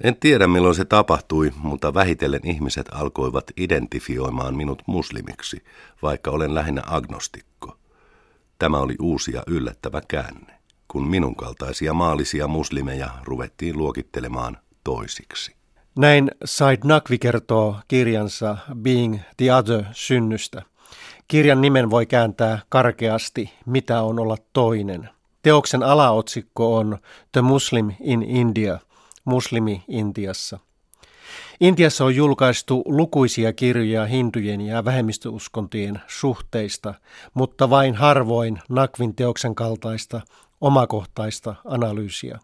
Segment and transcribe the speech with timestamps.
[0.00, 5.64] En tiedä milloin se tapahtui, mutta vähitellen ihmiset alkoivat identifioimaan minut muslimiksi,
[6.02, 7.76] vaikka olen lähinnä agnostikko.
[8.58, 10.54] Tämä oli uusi ja yllättävä käänne,
[10.88, 15.54] kun minun kaltaisia maallisia muslimeja ruvettiin luokittelemaan toisiksi.
[15.96, 20.62] Näin Said Nakvi kertoo kirjansa Being the Other synnystä.
[21.28, 25.08] Kirjan nimen voi kääntää karkeasti Mitä on olla toinen.
[25.42, 26.98] Teoksen alaotsikko on
[27.32, 28.78] The Muslim in India,
[29.24, 30.58] muslimi Intiassa.
[31.60, 36.94] Intiassa on julkaistu lukuisia kirjoja hindujen ja vähemmistöuskontien suhteista,
[37.34, 40.20] mutta vain harvoin Nakvin teoksen kaltaista
[40.60, 42.38] omakohtaista analyysiä.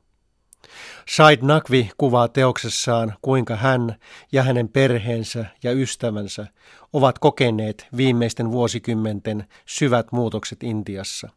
[1.08, 3.96] Said Nakvi kuvaa teoksessaan, kuinka hän
[4.32, 6.46] ja hänen perheensä ja ystävänsä
[6.92, 11.28] ovat kokeneet viimeisten vuosikymmenten syvät muutokset Intiassa.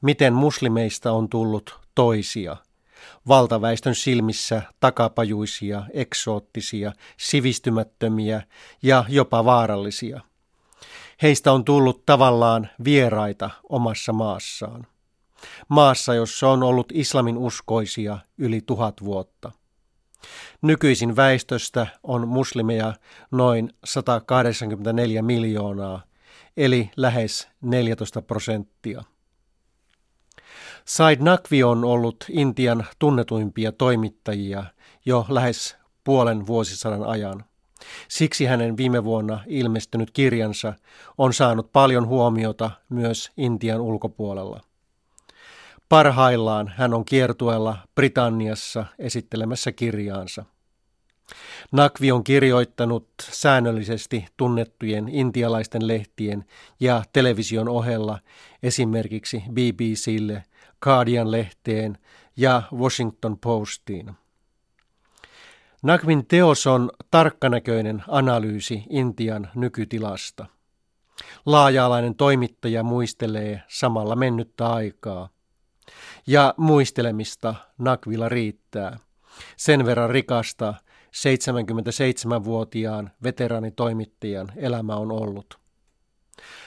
[0.00, 2.56] Miten muslimeista on tullut toisia,
[3.28, 8.42] valtaväestön silmissä takapajuisia, eksoottisia, sivistymättömiä
[8.82, 10.20] ja jopa vaarallisia.
[11.22, 14.86] Heistä on tullut tavallaan vieraita omassa maassaan
[15.68, 19.52] maassa, jossa on ollut islamin uskoisia yli tuhat vuotta.
[20.62, 22.94] Nykyisin väestöstä on muslimeja
[23.30, 26.02] noin 184 miljoonaa,
[26.56, 29.04] eli lähes 14 prosenttia.
[30.90, 34.64] Said Nakvi on ollut Intian tunnetuimpia toimittajia
[35.06, 37.44] jo lähes puolen vuosisadan ajan.
[38.08, 40.74] Siksi hänen viime vuonna ilmestynyt kirjansa
[41.18, 44.60] on saanut paljon huomiota myös Intian ulkopuolella.
[45.88, 50.44] Parhaillaan hän on kiertueella Britanniassa esittelemässä kirjaansa.
[51.72, 56.44] Nakvi on kirjoittanut säännöllisesti tunnettujen intialaisten lehtien
[56.80, 58.18] ja television ohella
[58.62, 60.44] esimerkiksi BBClle,
[60.82, 61.98] Guardian-lehteen
[62.36, 64.12] ja Washington Postiin.
[65.82, 70.46] Nakvin teos on tarkkanäköinen analyysi Intian nykytilasta.
[71.46, 75.28] Laaja-alainen toimittaja muistelee samalla mennyttä aikaa–
[76.26, 78.98] ja muistelemista Nakvilla riittää.
[79.56, 80.74] Sen verran rikasta
[81.06, 85.59] 77-vuotiaan veteraanitoimittajan elämä on ollut.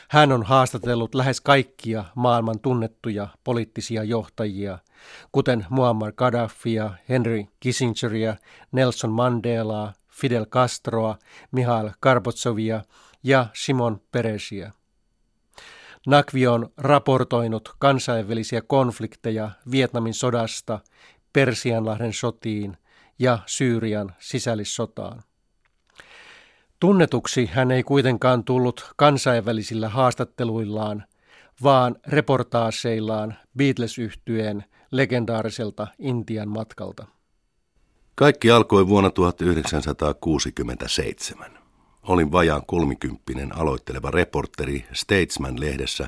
[0.09, 4.79] Hän on haastatellut lähes kaikkia maailman tunnettuja poliittisia johtajia,
[5.31, 8.35] kuten Muammar Gaddafia, Henry Kissingeria,
[8.71, 11.17] Nelson Mandelaa, Fidel Castroa,
[11.51, 12.81] Mihail Gorbatsovia
[13.23, 14.71] ja Simon Peresia.
[16.07, 20.79] Nakvi on raportoinut kansainvälisiä konflikteja Vietnamin sodasta,
[21.33, 22.77] Persianlahden sotiin
[23.19, 25.23] ja Syyrian sisällissotaan.
[26.83, 31.03] Tunnetuksi hän ei kuitenkaan tullut kansainvälisillä haastatteluillaan,
[31.63, 37.07] vaan reportaaseillaan Beatles-yhtyeen legendaariselta Intian matkalta.
[38.15, 41.51] Kaikki alkoi vuonna 1967.
[42.03, 46.07] Olin vajaan kolmikymppinen aloitteleva reporteri Statesman-lehdessä,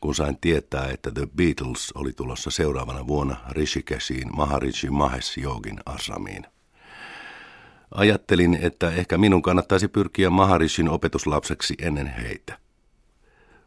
[0.00, 6.46] kun sain tietää, että The Beatles oli tulossa seuraavana vuonna Rishikeshiin Maharishi Mahesh Yogin asramiin.
[7.94, 12.58] Ajattelin, että ehkä minun kannattaisi pyrkiä Maharishin opetuslapseksi ennen heitä.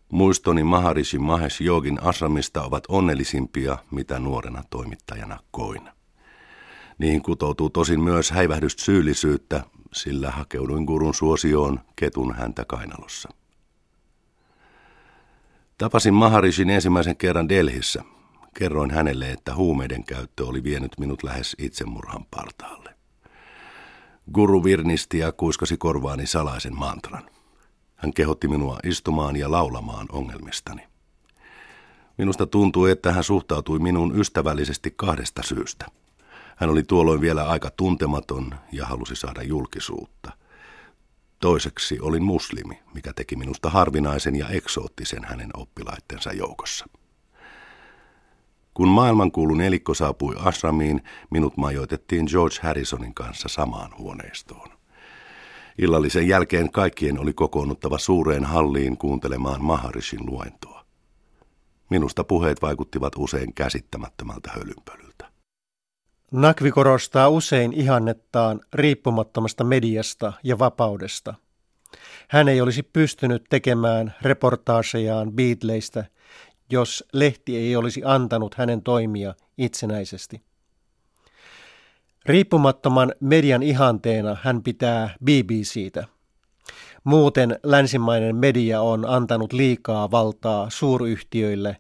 [0.10, 5.90] Muistoni Maharishi Mahesh Yogin asramista ovat onnellisimpia, mitä nuorena toimittajana koin.
[6.98, 13.30] Niihin kutoutuu tosin myös häivähdystä syyllisyyttä, sillä hakeuduin gurun suosioon ketun häntä kainalossa.
[15.78, 18.04] Tapasin Maharishin ensimmäisen kerran Delhissä.
[18.58, 22.97] Kerroin hänelle, että huumeiden käyttö oli vienyt minut lähes itsemurhan partaalle.
[24.34, 27.30] Guru virnisti ja kuiskasi korvaani salaisen mantran.
[27.96, 30.82] Hän kehotti minua istumaan ja laulamaan ongelmistani.
[32.18, 35.86] Minusta tuntui, että hän suhtautui minuun ystävällisesti kahdesta syystä–
[36.58, 40.32] hän oli tuolloin vielä aika tuntematon ja halusi saada julkisuutta.
[41.40, 46.86] Toiseksi olin muslimi, mikä teki minusta harvinaisen ja eksoottisen hänen oppilaittensa joukossa.
[48.78, 54.70] Kun maailmankuulu nelikko saapui Asramiin, minut majoitettiin George Harrisonin kanssa samaan huoneistoon.
[55.78, 60.85] Illallisen jälkeen kaikkien oli kokoonnuttava suureen halliin kuuntelemaan Maharishin luentoa.
[61.90, 65.32] Minusta puheet vaikuttivat usein käsittämättömältä hölynpölyltä.
[66.32, 71.34] Nakvi korostaa usein ihannettaan riippumattomasta mediasta ja vapaudesta.
[72.30, 76.06] Hän ei olisi pystynyt tekemään reportaasejaan Beatleistä,
[76.72, 80.41] jos lehti ei olisi antanut hänen toimia itsenäisesti.
[82.25, 86.08] Riippumattoman median ihanteena hän pitää BBCtä.
[87.03, 91.78] Muuten länsimainen media on antanut liikaa valtaa suuryhtiöille,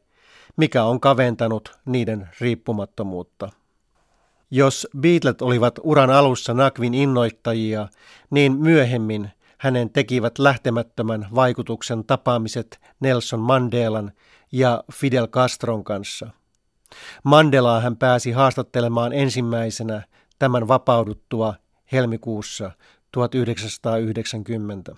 [0.57, 3.49] mikä on kaventanut niiden riippumattomuutta.
[4.51, 7.87] Jos Beatlet olivat uran alussa Nakvin innoittajia,
[8.29, 14.11] niin myöhemmin hänen tekivät lähtemättömän vaikutuksen tapaamiset Nelson Mandelan
[14.51, 16.29] ja Fidel Castron kanssa.
[17.23, 20.03] Mandelaa hän pääsi haastattelemaan ensimmäisenä
[20.39, 21.53] tämän vapauduttua
[21.91, 22.71] helmikuussa
[23.11, 24.95] 1990.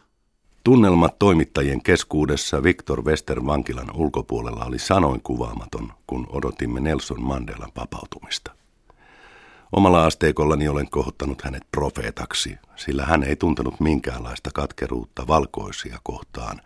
[0.63, 8.51] Tunnelmat toimittajien keskuudessa Victor Wester vankilan ulkopuolella oli sanoin kuvaamaton, kun odotimme Nelson Mandelan vapautumista.
[9.71, 16.61] Omalla asteikollani olen kohottanut hänet profeetaksi, sillä hän ei tuntenut minkäänlaista katkeruutta valkoisia kohtaan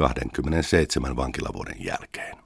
[0.00, 2.36] 27 vankilavuoden jälkeen.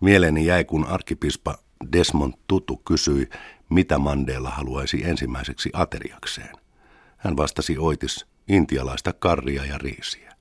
[0.00, 1.58] Mieleeni jäi, kun arkkipispa
[1.92, 3.28] Desmond Tutu kysyi,
[3.68, 6.56] mitä Mandela haluaisi ensimmäiseksi ateriakseen.
[7.16, 10.32] Hän vastasi oitis intialaista karria ja riisiä.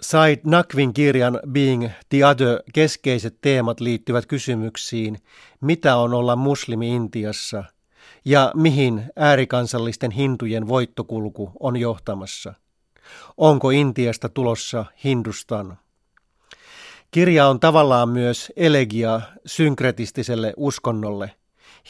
[0.00, 5.18] Said Nakvin kirjan Being the Other keskeiset teemat liittyvät kysymyksiin,
[5.60, 7.64] mitä on olla muslimi Intiassa
[8.24, 12.54] ja mihin äärikansallisten hindujen voittokulku on johtamassa.
[13.36, 15.78] Onko Intiasta tulossa Hindustan?
[17.10, 21.30] Kirja on tavallaan myös elegia synkretistiselle uskonnolle,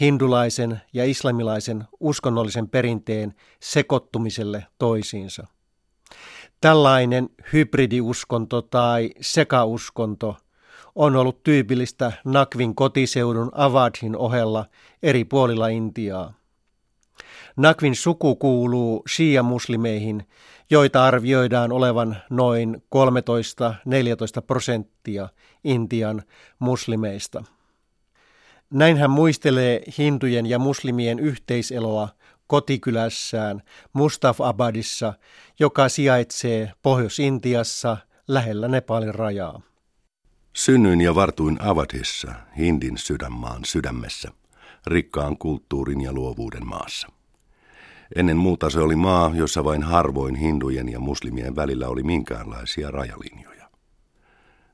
[0.01, 5.47] hindulaisen ja islamilaisen uskonnollisen perinteen sekoittumiselle toisiinsa.
[6.61, 10.37] Tällainen hybridiuskonto tai sekauskonto
[10.95, 14.67] on ollut tyypillistä Nakvin kotiseudun Avadhin ohella
[15.03, 16.35] eri puolilla Intiaa.
[17.57, 20.23] Nakvin suku kuuluu shia-muslimeihin,
[20.71, 22.77] joita arvioidaan olevan noin
[24.41, 25.29] 13-14 prosenttia
[25.65, 26.23] Intian
[26.59, 27.45] muslimeista.
[28.71, 32.09] Näin hän muistelee hindujen ja muslimien yhteiseloa
[32.47, 33.63] kotikylässään
[33.93, 35.13] Mustafabadissa,
[35.59, 37.97] joka sijaitsee Pohjois-Intiassa
[38.29, 39.61] lähellä Nepalin rajaa.
[40.53, 44.31] Synnyin ja vartuin Avadissa, Hindin sydänmaan sydämessä,
[44.87, 47.09] rikkaan kulttuurin ja luovuuden maassa.
[48.15, 53.71] Ennen muuta se oli maa, jossa vain harvoin hindujen ja muslimien välillä oli minkäänlaisia rajalinjoja.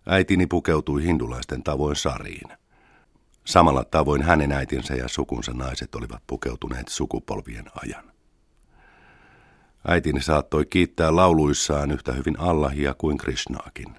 [0.06, 2.48] Äitini pukeutui hindulaisten tavoin sariin.
[3.44, 8.04] Samalla tavoin hänen äitinsä ja sukunsa naiset olivat pukeutuneet sukupolvien ajan.
[9.88, 13.94] Äitini saattoi kiittää lauluissaan yhtä hyvin Allahia kuin Krishnaakin.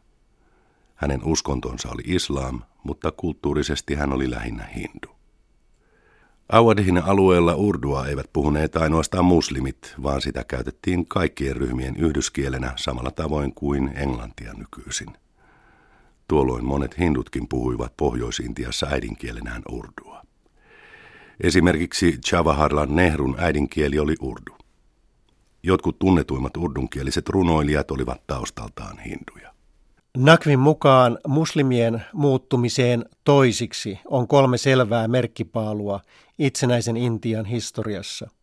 [0.95, 5.12] Hänen uskontonsa oli islam, mutta kulttuurisesti hän oli lähinnä hindu.
[6.53, 13.53] Awadhin alueella urdua eivät puhuneet ainoastaan muslimit, vaan sitä käytettiin kaikkien ryhmien yhdyskielenä samalla tavoin
[13.53, 15.07] kuin englantia nykyisin.
[16.27, 20.21] Tuolloin monet hindutkin puhuivat Pohjois-Intiassa äidinkielenään urdua.
[21.39, 24.57] Esimerkiksi Jawaharlal Nehrun äidinkieli oli urdu.
[25.63, 29.52] Jotkut tunnetuimmat urdunkieliset runoilijat olivat taustaltaan hinduja.
[30.17, 35.99] Nakvin mukaan muslimien muuttumiseen toisiksi on kolme selvää merkkipaalua
[36.39, 38.29] itsenäisen Intian historiassa–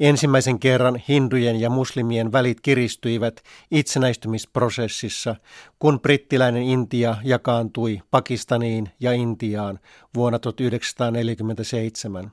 [0.00, 5.36] Ensimmäisen kerran hindujen ja muslimien välit kiristyivät itsenäistymisprosessissa,
[5.78, 9.78] kun brittiläinen Intia jakaantui Pakistaniin ja Intiaan
[10.14, 12.32] vuonna 1947.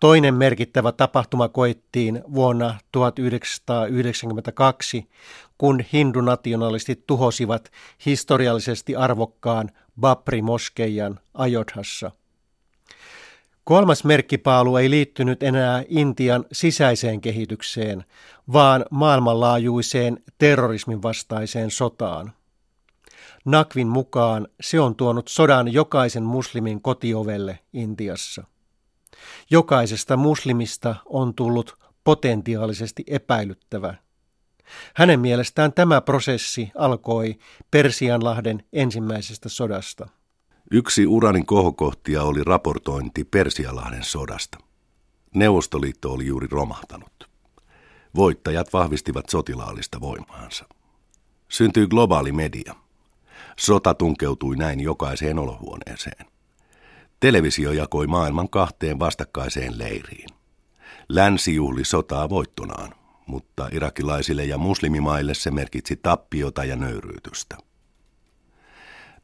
[0.00, 5.08] Toinen merkittävä tapahtuma koettiin vuonna 1992,
[5.58, 7.70] kun hindunationalistit tuhosivat
[8.06, 9.70] historiallisesti arvokkaan
[10.00, 12.10] Babri-moskeijan Ajodhassa–
[13.64, 18.04] Kolmas merkkipaalu ei liittynyt enää Intian sisäiseen kehitykseen,
[18.52, 22.32] vaan maailmanlaajuiseen terrorismin vastaiseen sotaan.
[23.44, 28.44] Nakvin mukaan se on tuonut sodan jokaisen muslimin kotiovelle Intiassa.
[29.50, 33.94] Jokaisesta muslimista on tullut potentiaalisesti epäilyttävä.
[34.94, 37.38] Hänen mielestään tämä prosessi alkoi
[37.70, 40.08] Persianlahden ensimmäisestä sodasta.
[40.70, 44.58] Yksi uranin kohokohtia oli raportointi Persialahden sodasta.
[45.34, 47.30] Neuvostoliitto oli juuri romahtanut.
[48.16, 50.64] Voittajat vahvistivat sotilaallista voimaansa.
[51.48, 52.74] Syntyi globaali media.
[53.58, 56.26] Sota tunkeutui näin jokaiseen olohuoneeseen.
[57.20, 60.28] Televisio jakoi maailman kahteen vastakkaiseen leiriin.
[61.08, 62.94] Länsi juhli sotaa voittonaan,
[63.26, 67.56] mutta irakilaisille ja muslimimaille se merkitsi tappiota ja nöyryytystä.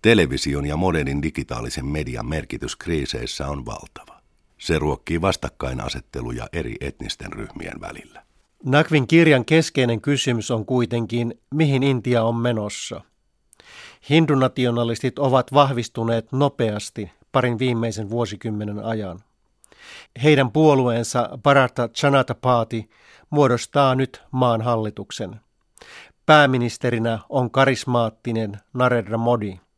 [0.03, 4.21] Television ja modernin digitaalisen median merkitys kriiseissä on valtava.
[4.59, 8.23] Se ruokkii vastakkainasetteluja eri etnisten ryhmien välillä.
[8.65, 13.01] Nakvin kirjan keskeinen kysymys on kuitenkin, mihin Intia on menossa.
[14.11, 19.21] Hindunationalistit ovat vahvistuneet nopeasti parin viimeisen vuosikymmenen ajan.
[20.23, 22.83] Heidän puolueensa Bharata Janata Party
[23.31, 25.41] muodostaa nyt maan hallituksen.
[26.27, 29.61] Pääministerinä on karismaattinen Narendra Modi–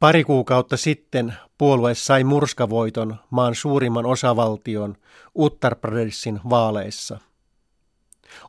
[0.00, 4.96] Pari kuukautta sitten puolue sai murskavoiton maan suurimman osavaltion
[5.38, 7.18] Uttar Pradesin vaaleissa.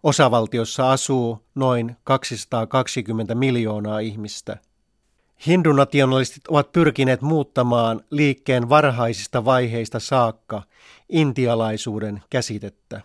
[0.03, 4.57] Osavaltiossa asuu noin 220 miljoonaa ihmistä.
[5.47, 10.63] Hindunationalistit ovat pyrkineet muuttamaan liikkeen varhaisista vaiheista saakka
[11.09, 13.01] intialaisuuden käsitettä.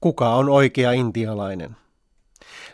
[0.00, 1.76] Kuka on oikea intialainen?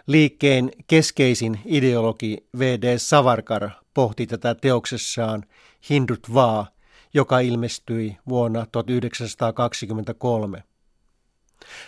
[0.06, 2.98] Liikkeen keskeisin ideologi V.D.
[2.98, 5.44] Savarkar pohti tätä teoksessaan
[5.90, 6.66] Hindut Vaa,
[7.14, 10.62] joka ilmestyi vuonna 1923.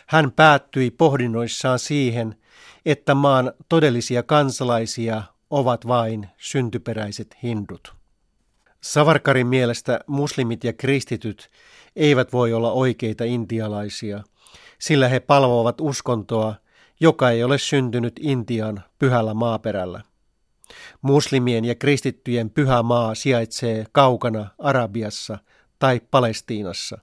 [0.07, 2.37] Hän päättyi pohdinnoissaan siihen,
[2.87, 5.23] että maan todellisia kansalaisia
[5.55, 7.95] ovat vain syntyperäiset hindut.
[8.81, 11.51] Savarkarin mielestä muslimit ja kristityt
[11.97, 14.23] eivät voi olla oikeita intialaisia,
[14.79, 16.55] sillä he palvovat uskontoa,
[17.01, 20.01] joka ei ole syntynyt Intian pyhällä maaperällä.
[21.03, 25.39] Muslimien ja kristittyjen pyhä maa sijaitsee kaukana Arabiassa
[25.79, 26.99] tai Palestiinassa.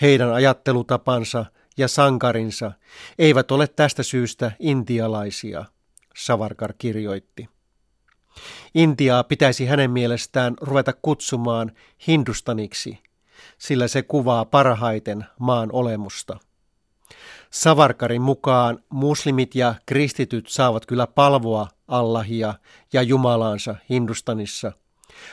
[0.00, 2.72] Heidän ajattelutapansa ja sankarinsa
[3.18, 5.64] eivät ole tästä syystä intialaisia,
[6.18, 7.48] Savarkar kirjoitti.
[8.74, 11.72] Intiaa pitäisi hänen mielestään ruveta kutsumaan
[12.06, 12.98] hindustaniksi,
[13.58, 16.38] sillä se kuvaa parhaiten maan olemusta.
[17.50, 22.54] Savarkarin mukaan muslimit ja kristityt saavat kyllä palvoa Allahia
[22.92, 24.72] ja Jumalaansa Hindustanissa,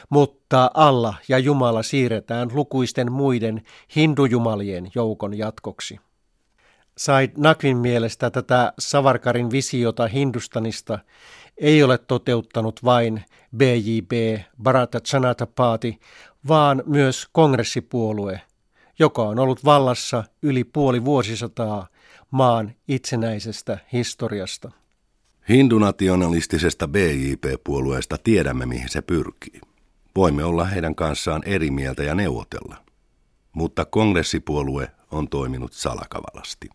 [0.10, 3.62] mutta Allah ja Jumala siirretään lukuisten muiden
[3.96, 6.00] hindujumalien joukon jatkoksi.
[6.98, 11.00] Said Nakvin mielestä tätä Savarkarin visiota Hindustanista
[11.58, 13.24] ei ole toteuttanut vain
[13.58, 15.48] BJP Bharata Janata
[16.48, 18.42] vaan myös kongressipuolue,
[19.00, 21.88] joka on ollut vallassa yli puoli vuosisataa
[22.32, 24.72] maan itsenäisestä historiasta.
[25.50, 29.62] Hindunationalistisesta BJP-puolueesta tiedämme, mihin se pyrkii.
[30.16, 32.76] Voimme olla heidän kanssaan eri mieltä ja neuvotella.
[33.54, 36.70] Mutta kongressipuolue on toiminut salakavalasti.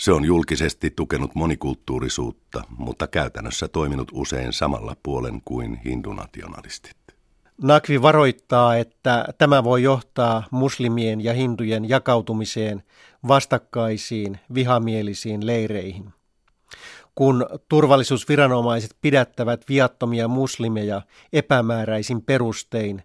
[0.00, 6.96] Se on julkisesti tukenut monikulttuurisuutta, mutta käytännössä toiminut usein samalla puolen kuin hindunationalistit.
[7.62, 12.82] Nakvi varoittaa, että tämä voi johtaa muslimien ja hindujen jakautumiseen
[13.28, 16.10] vastakkaisiin vihamielisiin leireihin.
[17.14, 21.02] Kun turvallisuusviranomaiset pidättävät viattomia muslimeja
[21.32, 23.02] epämääräisin perustein,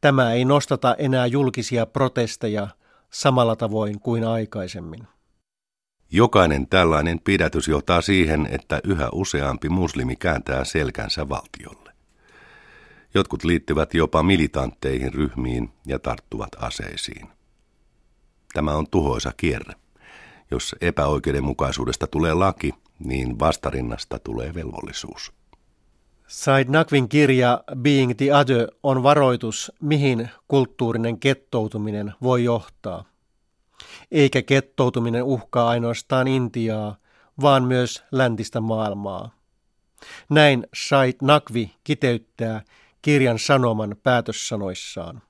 [0.00, 2.68] tämä ei nostata enää julkisia protesteja
[3.10, 5.06] samalla tavoin kuin aikaisemmin.
[6.12, 11.92] Jokainen tällainen pidätys johtaa siihen, että yhä useampi muslimi kääntää selkänsä valtiolle.
[13.14, 17.28] Jotkut liittyvät jopa militantteihin ryhmiin ja tarttuvat aseisiin.
[18.52, 19.74] Tämä on tuhoisa kierre.
[20.50, 25.32] Jos epäoikeudenmukaisuudesta tulee laki, niin vastarinnasta tulee velvollisuus.
[26.26, 33.09] Said Nakvin kirja Being the Other on varoitus, mihin kulttuurinen kettoutuminen voi johtaa.
[34.10, 36.96] Eikä kettoutuminen uhkaa ainoastaan Intiaa,
[37.40, 39.30] vaan myös läntistä maailmaa.
[40.30, 42.62] Näin Said Nakvi kiteyttää
[43.02, 45.22] kirjan sanoman päätössanoissaan.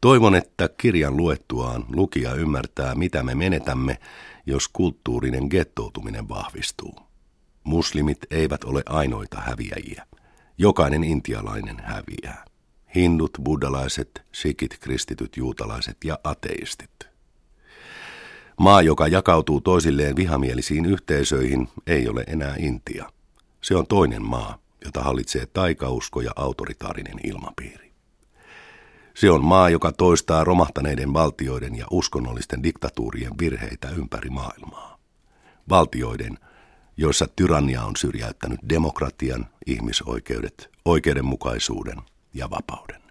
[0.00, 3.98] Toivon, että kirjan luettuaan lukija ymmärtää, mitä me menetämme,
[4.46, 6.94] jos kulttuurinen gettoutuminen vahvistuu.
[7.64, 10.06] Muslimit eivät ole ainoita häviäjiä.
[10.58, 12.44] Jokainen intialainen häviää.
[12.94, 17.13] Hindut, buddhalaiset, sikit, kristityt, juutalaiset ja ateistit.
[18.58, 23.10] Maa, joka jakautuu toisilleen vihamielisiin yhteisöihin, ei ole enää Intia.
[23.60, 27.92] Se on toinen maa, jota hallitsee taikausko ja autoritaarinen ilmapiiri.
[29.14, 34.98] Se on maa, joka toistaa romahtaneiden valtioiden ja uskonnollisten diktatuurien virheitä ympäri maailmaa.
[35.68, 36.38] Valtioiden,
[36.96, 41.98] joissa tyrannia on syrjäyttänyt demokratian, ihmisoikeudet, oikeudenmukaisuuden
[42.34, 43.03] ja vapauden.